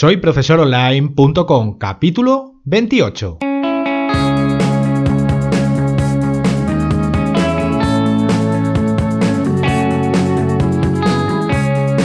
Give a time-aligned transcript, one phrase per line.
[0.00, 3.38] Soy profesoronline.com, capítulo 28.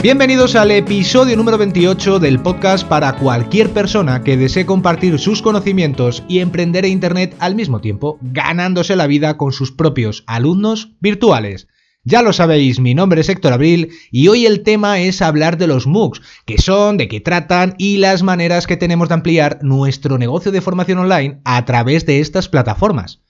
[0.02, 6.24] Bienvenidos al episodio número 28 del podcast para cualquier persona que desee compartir sus conocimientos
[6.26, 11.68] y emprender en Internet al mismo tiempo, ganándose la vida con sus propios alumnos virtuales.
[12.06, 15.66] Ya lo sabéis, mi nombre es Héctor Abril y hoy el tema es hablar de
[15.66, 20.18] los MOOCs, qué son, de qué tratan y las maneras que tenemos de ampliar nuestro
[20.18, 23.22] negocio de formación online a través de estas plataformas.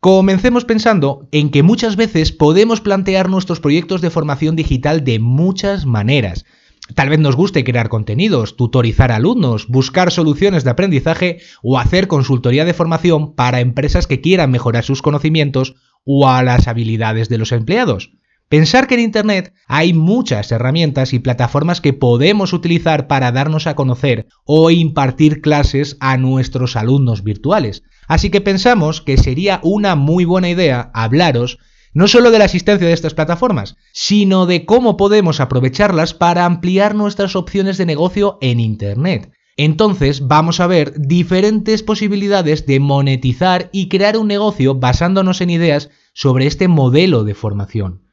[0.00, 5.84] Comencemos pensando en que muchas veces podemos plantear nuestros proyectos de formación digital de muchas
[5.84, 6.46] maneras.
[6.94, 12.64] Tal vez nos guste crear contenidos, tutorizar alumnos, buscar soluciones de aprendizaje o hacer consultoría
[12.64, 17.52] de formación para empresas que quieran mejorar sus conocimientos o a las habilidades de los
[17.52, 18.12] empleados.
[18.54, 23.74] Pensar que en Internet hay muchas herramientas y plataformas que podemos utilizar para darnos a
[23.74, 27.82] conocer o impartir clases a nuestros alumnos virtuales.
[28.06, 31.58] Así que pensamos que sería una muy buena idea hablaros
[31.94, 36.94] no solo de la existencia de estas plataformas, sino de cómo podemos aprovecharlas para ampliar
[36.94, 39.32] nuestras opciones de negocio en Internet.
[39.56, 45.90] Entonces vamos a ver diferentes posibilidades de monetizar y crear un negocio basándonos en ideas
[46.12, 48.04] sobre este modelo de formación.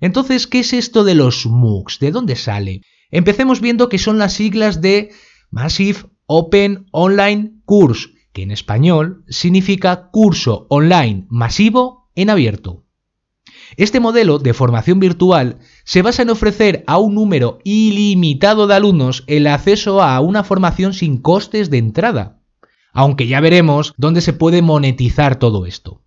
[0.00, 1.98] Entonces, ¿qué es esto de los MOOCs?
[1.98, 2.82] ¿De dónde sale?
[3.10, 5.10] Empecemos viendo que son las siglas de
[5.50, 12.84] Massive Open Online Course, que en español significa curso online masivo en abierto.
[13.76, 19.24] Este modelo de formación virtual se basa en ofrecer a un número ilimitado de alumnos
[19.26, 22.40] el acceso a una formación sin costes de entrada,
[22.92, 26.05] aunque ya veremos dónde se puede monetizar todo esto.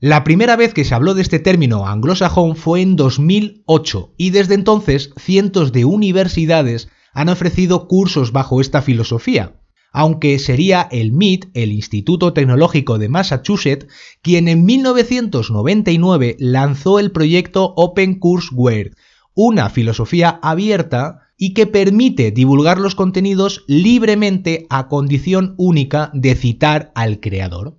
[0.00, 4.52] La primera vez que se habló de este término anglosajón fue en 2008 y desde
[4.52, 9.56] entonces cientos de universidades han ofrecido cursos bajo esta filosofía,
[9.92, 13.86] aunque sería el MIT, el Instituto Tecnológico de Massachusetts,
[14.20, 18.92] quien en 1999 lanzó el proyecto Open Courseware,
[19.32, 26.92] una filosofía abierta y que permite divulgar los contenidos libremente a condición única de citar
[26.94, 27.78] al creador.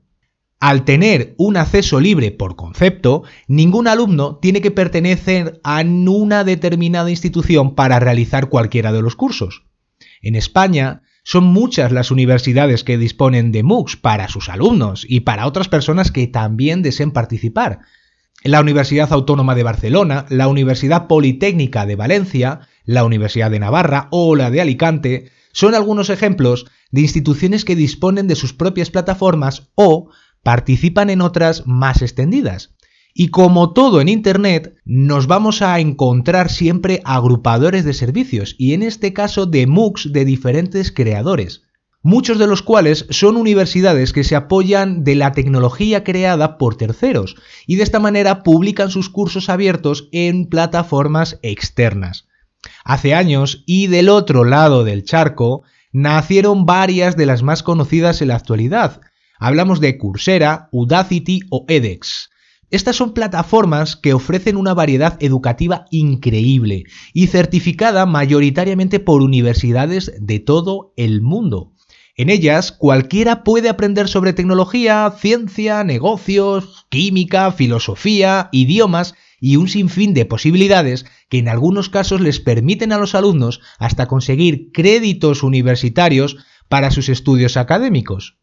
[0.60, 7.12] Al tener un acceso libre por concepto, ningún alumno tiene que pertenecer a una determinada
[7.12, 9.66] institución para realizar cualquiera de los cursos.
[10.22, 15.46] En España, son muchas las universidades que disponen de MOOCs para sus alumnos y para
[15.46, 17.82] otras personas que también deseen participar.
[18.44, 24.36] La Universidad Autónoma de Barcelona, la Universidad Politécnica de Valencia, la Universidad de Navarra o
[24.36, 30.10] la de Alicante son algunos ejemplos de instituciones que disponen de sus propias plataformas o
[30.48, 32.74] participan en otras más extendidas.
[33.14, 38.82] Y como todo en Internet, nos vamos a encontrar siempre agrupadores de servicios, y en
[38.82, 41.64] este caso de MOOCs de diferentes creadores,
[42.02, 47.36] muchos de los cuales son universidades que se apoyan de la tecnología creada por terceros,
[47.66, 52.30] y de esta manera publican sus cursos abiertos en plataformas externas.
[52.86, 58.30] Hace años, y del otro lado del charco, nacieron varias de las más conocidas en
[58.30, 59.02] la actualidad.
[59.40, 62.30] Hablamos de Coursera, Udacity o edX.
[62.70, 66.84] Estas son plataformas que ofrecen una variedad educativa increíble
[67.14, 71.72] y certificada mayoritariamente por universidades de todo el mundo.
[72.16, 80.16] En ellas cualquiera puede aprender sobre tecnología, ciencia, negocios, química, filosofía, idiomas y un sinfín
[80.16, 86.38] de posibilidades que en algunos casos les permiten a los alumnos hasta conseguir créditos universitarios
[86.68, 88.40] para sus estudios académicos.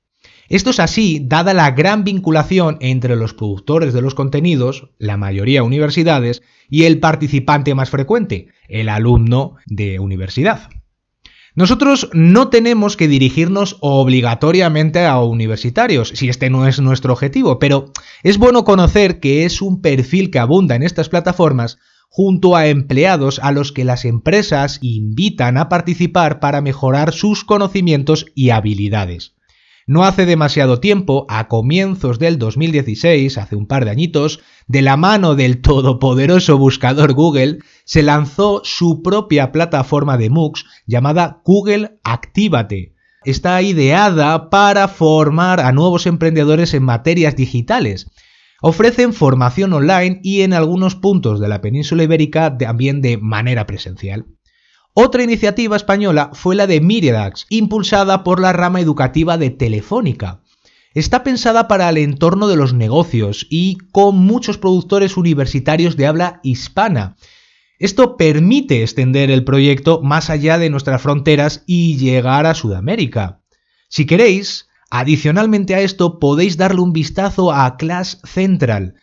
[0.48, 5.62] Esto es así, dada la gran vinculación entre los productores de los contenidos, la mayoría
[5.62, 10.68] universidades, y el participante más frecuente, el alumno de universidad.
[11.56, 17.92] Nosotros no tenemos que dirigirnos obligatoriamente a universitarios, si este no es nuestro objetivo, pero
[18.24, 21.78] es bueno conocer que es un perfil que abunda en estas plataformas
[22.08, 28.26] junto a empleados a los que las empresas invitan a participar para mejorar sus conocimientos
[28.34, 29.34] y habilidades.
[29.86, 34.96] No hace demasiado tiempo, a comienzos del 2016, hace un par de añitos, de la
[34.96, 42.94] mano del todopoderoso buscador Google, se lanzó su propia plataforma de MOOCs llamada Google Actívate.
[43.24, 48.10] Está ideada para formar a nuevos emprendedores en materias digitales.
[48.62, 54.24] Ofrecen formación online y en algunos puntos de la península ibérica también de manera presencial.
[54.96, 60.40] Otra iniciativa española fue la de Miridax, impulsada por la rama educativa de Telefónica.
[60.94, 66.38] Está pensada para el entorno de los negocios y con muchos productores universitarios de habla
[66.44, 67.16] hispana.
[67.80, 73.40] Esto permite extender el proyecto más allá de nuestras fronteras y llegar a Sudamérica.
[73.88, 78.94] Si queréis, adicionalmente a esto podéis darle un vistazo a Class Central,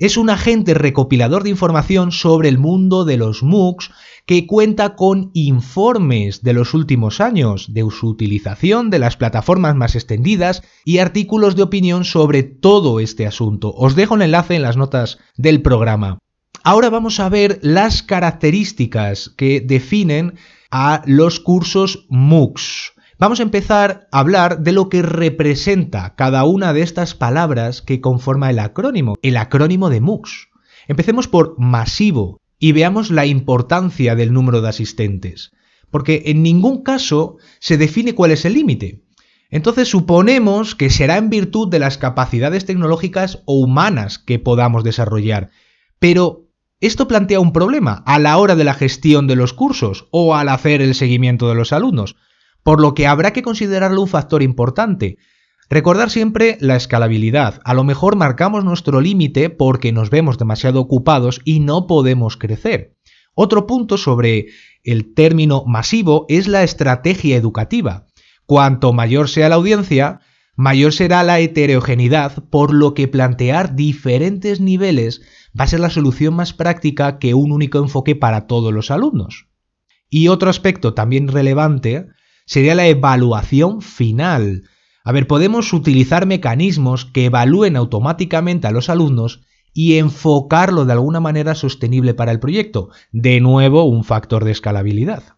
[0.00, 3.90] es un agente recopilador de información sobre el mundo de los MOOCs
[4.24, 9.94] que cuenta con informes de los últimos años de su utilización de las plataformas más
[9.94, 13.74] extendidas y artículos de opinión sobre todo este asunto.
[13.74, 16.18] Os dejo un enlace en las notas del programa.
[16.64, 20.34] Ahora vamos a ver las características que definen
[20.70, 22.94] a los cursos MOOCs.
[23.20, 28.00] Vamos a empezar a hablar de lo que representa cada una de estas palabras que
[28.00, 30.48] conforma el acrónimo, el acrónimo de MOOCs.
[30.88, 35.52] Empecemos por masivo y veamos la importancia del número de asistentes,
[35.90, 39.02] porque en ningún caso se define cuál es el límite.
[39.50, 45.50] Entonces suponemos que será en virtud de las capacidades tecnológicas o humanas que podamos desarrollar.
[45.98, 46.46] Pero
[46.80, 50.48] esto plantea un problema a la hora de la gestión de los cursos o al
[50.48, 52.16] hacer el seguimiento de los alumnos
[52.62, 55.18] por lo que habrá que considerarlo un factor importante.
[55.68, 57.60] Recordar siempre la escalabilidad.
[57.64, 62.96] A lo mejor marcamos nuestro límite porque nos vemos demasiado ocupados y no podemos crecer.
[63.34, 64.46] Otro punto sobre
[64.82, 68.06] el término masivo es la estrategia educativa.
[68.46, 70.20] Cuanto mayor sea la audiencia,
[70.56, 75.22] mayor será la heterogeneidad, por lo que plantear diferentes niveles
[75.58, 79.46] va a ser la solución más práctica que un único enfoque para todos los alumnos.
[80.08, 82.08] Y otro aspecto también relevante
[82.50, 84.64] sería la evaluación final.
[85.04, 89.42] A ver, podemos utilizar mecanismos que evalúen automáticamente a los alumnos
[89.72, 92.88] y enfocarlo de alguna manera sostenible para el proyecto.
[93.12, 95.36] De nuevo, un factor de escalabilidad.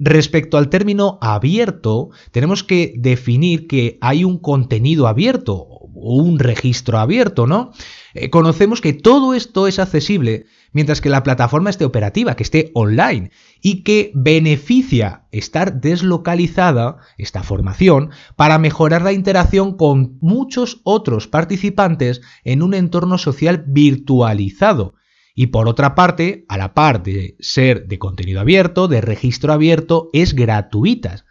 [0.00, 5.68] Respecto al término abierto, tenemos que definir que hay un contenido abierto
[6.02, 7.72] o un registro abierto, ¿no?
[8.14, 12.70] Eh, conocemos que todo esto es accesible mientras que la plataforma esté operativa, que esté
[12.74, 21.28] online y que beneficia estar deslocalizada, esta formación, para mejorar la interacción con muchos otros
[21.28, 24.94] participantes en un entorno social virtualizado.
[25.34, 30.10] Y por otra parte, a la par de ser de contenido abierto, de registro abierto,
[30.12, 31.24] es gratuita.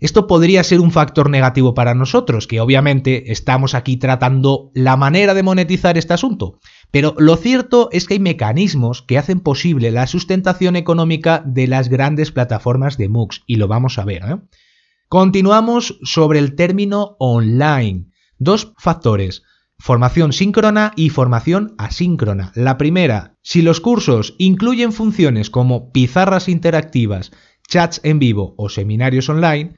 [0.00, 5.34] Esto podría ser un factor negativo para nosotros, que obviamente estamos aquí tratando la manera
[5.34, 6.58] de monetizar este asunto.
[6.90, 11.88] Pero lo cierto es que hay mecanismos que hacen posible la sustentación económica de las
[11.88, 14.22] grandes plataformas de MOOCs, y lo vamos a ver.
[14.24, 14.36] ¿eh?
[15.08, 18.06] Continuamos sobre el término online.
[18.38, 19.42] Dos factores.
[19.78, 22.52] Formación síncrona y formación asíncrona.
[22.54, 27.32] La primera, si los cursos incluyen funciones como pizarras interactivas,
[27.68, 29.76] chats en vivo o seminarios online,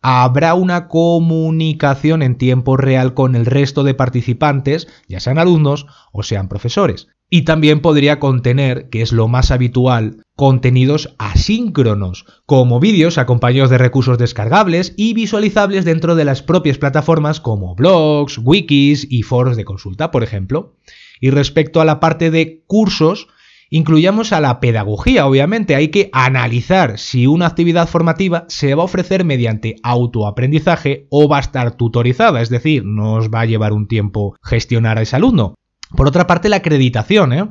[0.00, 6.22] habrá una comunicación en tiempo real con el resto de participantes, ya sean alumnos o
[6.22, 7.08] sean profesores.
[7.30, 13.76] Y también podría contener, que es lo más habitual, contenidos asíncronos, como vídeos acompañados de
[13.76, 19.66] recursos descargables y visualizables dentro de las propias plataformas como blogs, wikis y foros de
[19.66, 20.76] consulta, por ejemplo.
[21.20, 23.28] Y respecto a la parte de cursos,
[23.70, 25.74] Incluyamos a la pedagogía, obviamente.
[25.74, 31.36] Hay que analizar si una actividad formativa se va a ofrecer mediante autoaprendizaje o va
[31.36, 35.54] a estar tutorizada, es decir, nos va a llevar un tiempo gestionar a ese alumno.
[35.94, 37.32] Por otra parte, la acreditación.
[37.32, 37.48] ¿eh?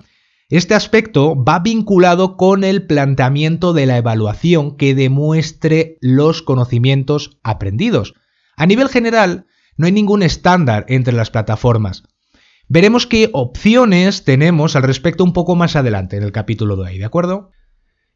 [0.50, 8.16] Este aspecto va vinculado con el planteamiento de la evaluación que demuestre los conocimientos aprendidos.
[8.56, 9.46] A nivel general,
[9.76, 12.04] no hay ningún estándar entre las plataformas.
[12.70, 16.98] Veremos qué opciones tenemos al respecto un poco más adelante en el capítulo de ahí,
[16.98, 17.52] ¿de acuerdo?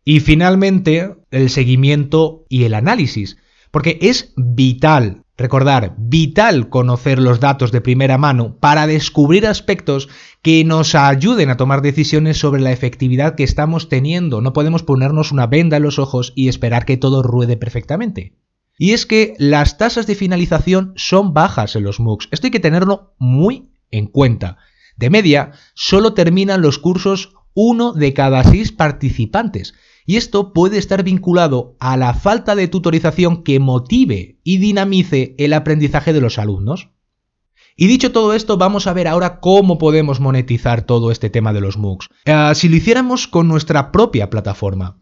[0.03, 3.37] Y finalmente, el seguimiento y el análisis,
[3.71, 10.09] porque es vital, recordar, vital conocer los datos de primera mano para descubrir aspectos
[10.41, 14.41] que nos ayuden a tomar decisiones sobre la efectividad que estamos teniendo.
[14.41, 18.35] No podemos ponernos una venda en los ojos y esperar que todo ruede perfectamente.
[18.77, 22.27] Y es que las tasas de finalización son bajas en los MOOCs.
[22.31, 24.57] Esto hay que tenerlo muy en cuenta.
[24.97, 29.73] De media, solo terminan los cursos uno de cada seis participantes,
[30.05, 35.53] y esto puede estar vinculado a la falta de tutorización que motive y dinamice el
[35.53, 36.89] aprendizaje de los alumnos.
[37.77, 41.61] Y dicho todo esto, vamos a ver ahora cómo podemos monetizar todo este tema de
[41.61, 42.09] los MOOCs.
[42.25, 44.97] Eh, si lo hiciéramos con nuestra propia plataforma.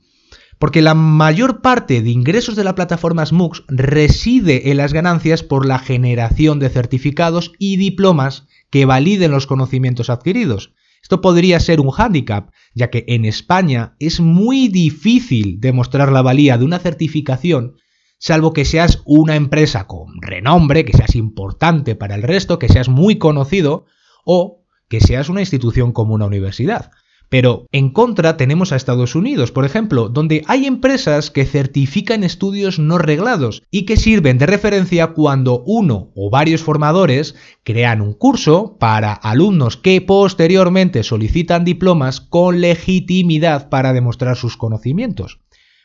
[0.60, 5.66] Porque la mayor parte de ingresos de la plataforma MOOCs reside en las ganancias por
[5.66, 10.74] la generación de certificados y diplomas que validen los conocimientos adquiridos.
[11.02, 16.58] Esto podría ser un hándicap, ya que en España es muy difícil demostrar la valía
[16.58, 17.76] de una certificación,
[18.18, 22.90] salvo que seas una empresa con renombre, que seas importante para el resto, que seas
[22.90, 23.86] muy conocido,
[24.26, 26.92] o que seas una institución como una universidad.
[27.30, 32.80] Pero en contra tenemos a Estados Unidos, por ejemplo, donde hay empresas que certifican estudios
[32.80, 38.78] no reglados y que sirven de referencia cuando uno o varios formadores crean un curso
[38.80, 45.40] para alumnos que posteriormente solicitan diplomas con legitimidad para demostrar sus conocimientos.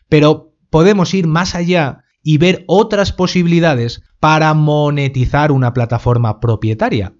[0.09, 7.15] Pero podemos ir más allá y ver otras posibilidades para monetizar una plataforma propietaria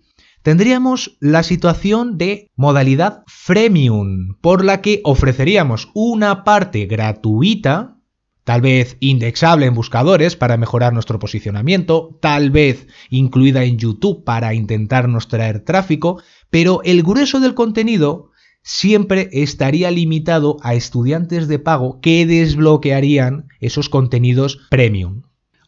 [0.45, 7.97] tendríamos la situación de modalidad freemium, por la que ofreceríamos una parte gratuita,
[8.45, 14.53] tal vez indexable en buscadores para mejorar nuestro posicionamiento, tal vez incluida en YouTube para
[14.53, 18.31] intentarnos traer tráfico, pero el grueso del contenido
[18.63, 25.23] siempre estaría limitado a estudiantes de pago que desbloquearían esos contenidos premium.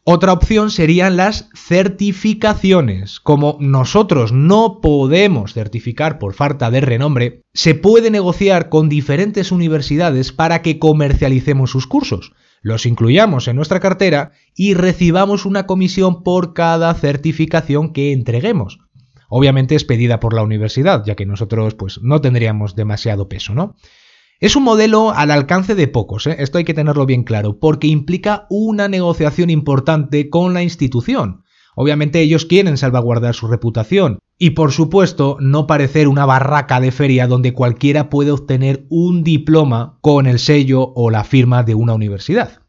[0.08, 3.18] Otra opción serían las certificaciones.
[3.18, 10.30] Como nosotros no podemos certificar por falta de renombre, se puede negociar con diferentes universidades
[10.30, 16.54] para que comercialicemos sus cursos, los incluyamos en nuestra cartera y recibamos una comisión por
[16.54, 18.78] cada certificación que entreguemos.
[19.28, 23.74] Obviamente es pedida por la universidad, ya que nosotros pues no tendríamos demasiado peso, ¿no?
[24.38, 26.36] Es un modelo al alcance de pocos, ¿eh?
[26.40, 31.42] esto hay que tenerlo bien claro, porque implica una negociación importante con la institución.
[31.74, 37.26] Obviamente ellos quieren salvaguardar su reputación y por supuesto no parecer una barraca de feria
[37.26, 42.60] donde cualquiera puede obtener un diploma con el sello o la firma de una universidad.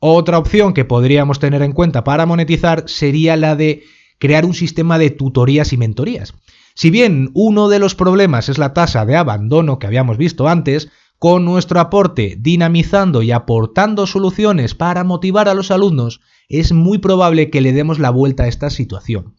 [0.00, 3.82] Otra opción que podríamos tener en cuenta para monetizar sería la de
[4.18, 6.34] crear un sistema de tutorías y mentorías.
[6.78, 10.88] Si bien uno de los problemas es la tasa de abandono que habíamos visto antes,
[11.18, 17.50] con nuestro aporte dinamizando y aportando soluciones para motivar a los alumnos, es muy probable
[17.50, 19.34] que le demos la vuelta a esta situación.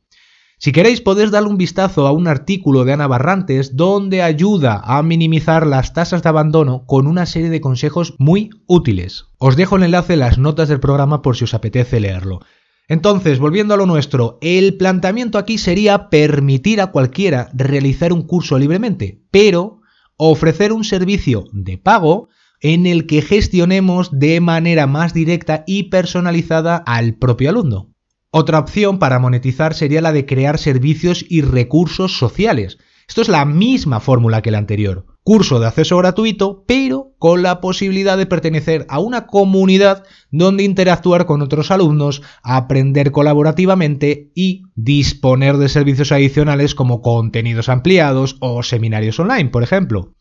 [0.58, 5.02] Si queréis podéis darle un vistazo a un artículo de Ana Barrantes donde ayuda a
[5.02, 9.28] minimizar las tasas de abandono con una serie de consejos muy útiles.
[9.38, 12.42] Os dejo el enlace en las notas del programa por si os apetece leerlo.
[12.90, 18.58] Entonces, volviendo a lo nuestro, el planteamiento aquí sería permitir a cualquiera realizar un curso
[18.58, 19.82] libremente, pero
[20.18, 22.30] ofrecer un servicio de pago
[22.62, 27.94] en el que gestionemos de manera más directa y personalizada al propio alumno.
[28.32, 32.80] Otra opción para monetizar sería la de crear servicios y recursos sociales.
[33.08, 37.62] Esto es la misma fórmula que la anterior curso de acceso gratuito, pero con la
[37.62, 45.58] posibilidad de pertenecer a una comunidad donde interactuar con otros alumnos, aprender colaborativamente y disponer
[45.58, 50.16] de servicios adicionales como contenidos ampliados o seminarios online, por ejemplo.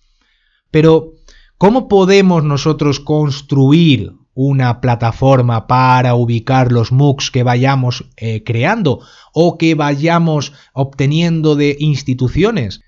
[0.71, 1.15] Pero,
[1.57, 9.01] ¿cómo podemos nosotros construir una plataforma para ubicar los MOOCs que vayamos eh, creando
[9.33, 12.83] o que vayamos obteniendo de instituciones?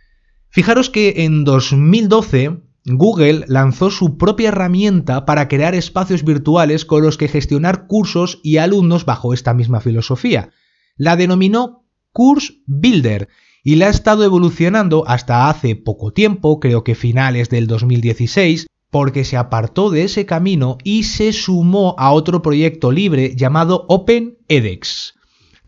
[0.50, 7.16] Fijaros que en 2012 Google lanzó su propia herramienta para crear espacios virtuales con los
[7.16, 10.50] que gestionar cursos y alumnos bajo esta misma filosofía.
[10.97, 13.28] La denominó Course Builder
[13.62, 19.25] y la ha estado evolucionando hasta hace poco tiempo, creo que finales del 2016, porque
[19.25, 25.14] se apartó de ese camino y se sumó a otro proyecto libre llamado OpenEDX.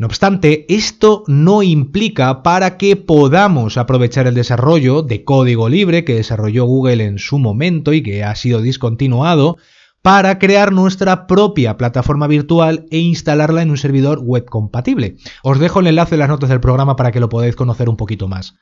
[0.03, 6.17] No obstante, esto no implica para que podamos aprovechar el desarrollo de código libre que
[6.17, 9.59] desarrolló Google en su momento y que ha sido discontinuado
[10.03, 15.19] para crear nuestra propia plataforma virtual e instalarla en un servidor web compatible.
[15.45, 17.97] Os dejo el enlace en las notas del programa para que lo podáis conocer un
[17.97, 18.57] poquito más.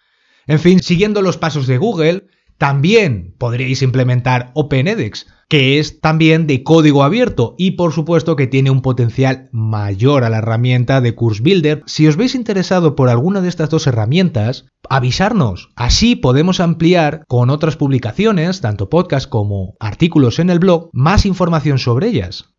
[0.47, 2.27] En fin, siguiendo los pasos de Google,
[2.61, 8.71] también podríais implementar OpenEDX, que es también de código abierto y por supuesto que tiene
[8.71, 11.83] un potencial mayor a la herramienta de Course Builder.
[11.87, 15.71] Si os veis interesado por alguna de estas dos herramientas, avisarnos.
[15.75, 21.79] Así podemos ampliar con otras publicaciones, tanto podcast como artículos en el blog, más información
[21.79, 22.51] sobre ellas.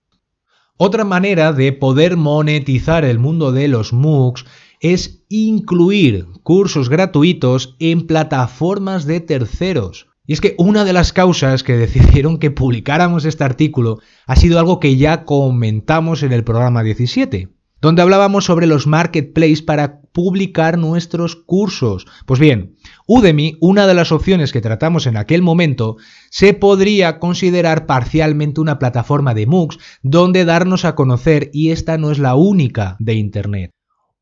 [0.77, 4.45] Otra manera de poder monetizar el mundo de los MOOCs
[4.81, 10.07] es incluir cursos gratuitos en plataformas de terceros.
[10.25, 14.59] Y es que una de las causas que decidieron que publicáramos este artículo ha sido
[14.59, 20.79] algo que ya comentamos en el programa 17, donde hablábamos sobre los marketplaces para publicar
[20.79, 22.07] nuestros cursos.
[22.25, 22.75] Pues bien,
[23.07, 25.97] Udemy, una de las opciones que tratamos en aquel momento,
[26.31, 32.11] se podría considerar parcialmente una plataforma de MOOCs donde darnos a conocer y esta no
[32.11, 33.71] es la única de Internet.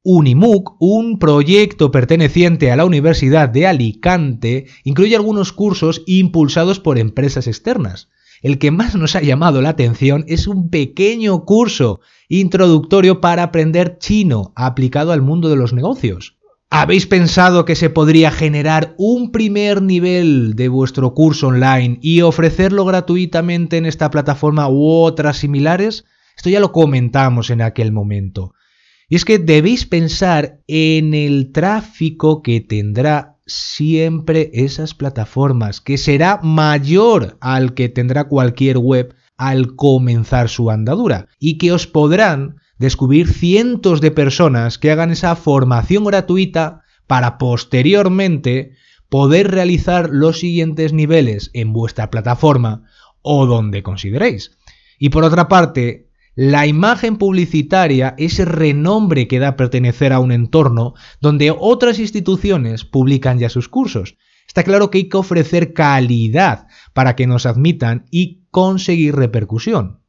[0.03, 7.47] Unimuc, un proyecto perteneciente a la Universidad de Alicante, incluye algunos cursos impulsados por empresas
[7.47, 8.07] externas.
[8.41, 13.97] El que más nos ha llamado la atención es un pequeño curso introductorio para aprender
[13.99, 16.37] chino aplicado al mundo de los negocios.
[16.69, 22.85] ¿Habéis pensado que se podría generar un primer nivel de vuestro curso online y ofrecerlo
[22.85, 26.05] gratuitamente en esta plataforma u otras similares?
[26.37, 28.53] Esto ya lo comentamos en aquel momento.
[29.09, 36.39] Y es que debéis pensar en el tráfico que tendrá siempre esas plataformas, que será
[36.43, 43.27] mayor al que tendrá cualquier web al comenzar su andadura, y que os podrán descubrir
[43.27, 48.73] cientos de personas que hagan esa formación gratuita para posteriormente
[49.09, 52.83] poder realizar los siguientes niveles en vuestra plataforma
[53.23, 54.57] o donde consideréis.
[54.99, 56.08] Y por otra parte,
[56.41, 63.39] la imagen publicitaria, ese renombre que da pertenecer a un entorno donde otras instituciones publican
[63.39, 64.15] ya sus cursos.
[64.47, 69.99] Está claro que hay que ofrecer calidad para que nos admitan y conseguir repercusión.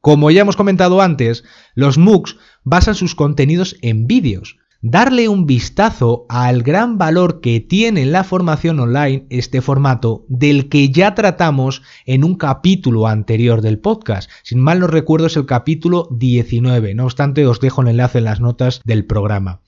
[0.00, 1.42] Como ya hemos comentado antes,
[1.74, 8.02] los MOOCs basan sus contenidos en vídeos, darle un vistazo al gran valor que tiene
[8.02, 13.78] en la formación online este formato del que ya tratamos en un capítulo anterior del
[13.78, 14.30] podcast.
[14.42, 18.24] Sin mal no recuerdo es el capítulo 19, no obstante os dejo el enlace en
[18.24, 19.62] las notas del programa.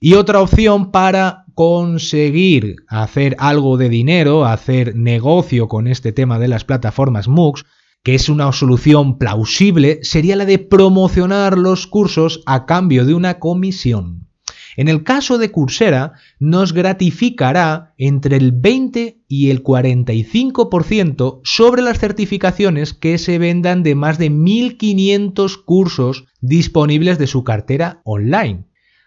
[0.00, 6.46] Y otra opción para conseguir hacer algo de dinero, hacer negocio con este tema de
[6.46, 7.64] las plataformas MOOCs,
[8.04, 13.40] que es una solución plausible, sería la de promocionar los cursos a cambio de una
[13.40, 14.27] comisión.
[14.76, 21.98] En el caso de Coursera, nos gratificará entre el 20 y el 45% sobre las
[21.98, 28.64] certificaciones que se vendan de más de 1.500 cursos disponibles de su cartera online.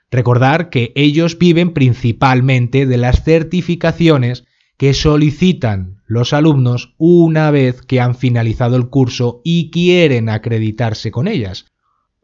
[0.10, 4.44] Recordar que ellos viven principalmente de las certificaciones
[4.78, 11.28] que solicitan los alumnos una vez que han finalizado el curso y quieren acreditarse con
[11.28, 11.71] ellas.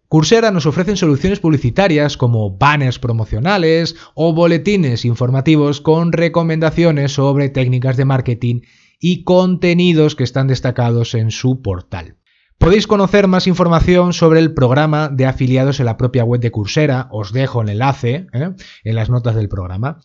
[0.09, 7.97] Coursera nos ofrece soluciones publicitarias como banners promocionales o boletines informativos con recomendaciones sobre técnicas
[7.97, 8.61] de marketing
[9.01, 12.15] y contenidos que están destacados en su portal.
[12.57, 17.09] Podéis conocer más información sobre el programa de afiliados en la propia web de Coursera,
[17.11, 18.51] os dejo el enlace ¿eh?
[18.85, 19.99] en las notas del programa.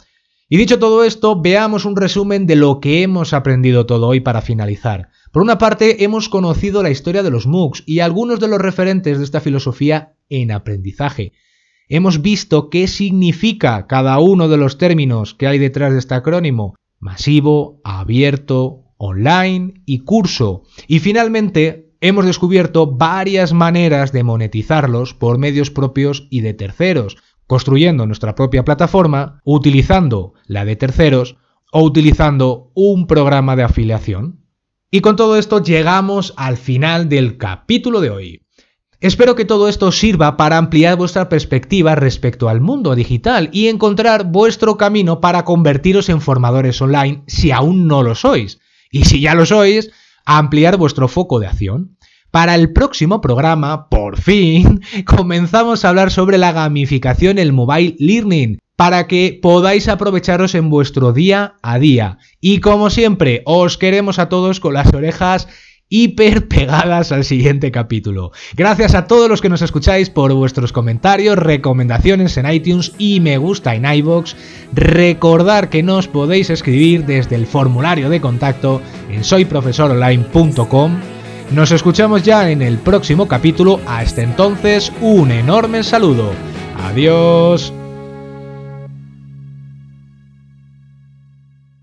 [0.53, 4.43] Y dicho todo esto, veamos un resumen de lo que hemos aprendido todo hoy para
[4.43, 5.09] finalizar.
[5.31, 9.17] Por una parte, hemos conocido la historia de los MOOCs y algunos de los referentes
[9.17, 11.33] de esta filosofía en aprendizaje.
[11.89, 16.75] Hemos visto qué significa cada uno de los términos que hay detrás de este acrónimo.
[17.01, 20.65] Masivo, abierto, online y curso.
[20.87, 27.17] Y finalmente, hemos descubierto varias maneras de monetizarlos por medios propios y de terceros,
[27.53, 31.37] construyendo nuestra propia plataforma, utilizando la de terceros
[31.71, 34.41] o utilizando un programa de afiliación.
[34.91, 38.47] Y con todo esto llegamos al final del capítulo de hoy.
[39.01, 44.33] Espero que todo esto sirva para ampliar vuestra perspectiva respecto al mundo digital y encontrar
[44.33, 48.61] vuestro camino para convertiros en formadores online si aún no lo sois.
[48.91, 49.91] Y si ya lo sois,
[50.25, 51.99] ampliar vuestro foco de acción.
[52.33, 58.59] Para el próximo programa, por fin, comenzamos a hablar sobre la gamificación, el mobile learning,
[58.75, 62.17] para que podáis aprovecharos en vuestro día a día.
[62.41, 65.47] Y como siempre, os queremos a todos con las orejas
[65.91, 68.31] hiper pegadas al siguiente capítulo.
[68.57, 73.37] Gracias a todos los que nos escucháis por vuestros comentarios, recomendaciones en iTunes y me
[73.37, 74.37] gusta en iBox.
[74.73, 81.22] Recordar que nos podéis escribir desde el formulario de contacto en soyprofesoronline.com.
[81.51, 83.81] Nos escuchamos ya en el próximo capítulo.
[83.87, 86.31] Hasta entonces, un enorme saludo.
[86.79, 87.73] Adiós.